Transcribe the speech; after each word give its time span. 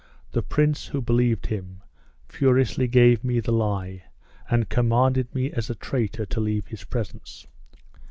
The 0.31 0.41
prince, 0.41 0.87
who 0.87 0.99
believed 0.99 1.45
him, 1.45 1.83
furiously 2.27 2.87
gave 2.87 3.23
me 3.23 3.39
the 3.39 3.51
lie, 3.51 4.05
and 4.49 4.67
commanded 4.67 5.35
me 5.35 5.51
as 5.51 5.69
a 5.69 5.75
traitor 5.75 6.25
to 6.25 6.39
leave 6.39 6.65
his 6.65 6.83
presence. 6.85 7.45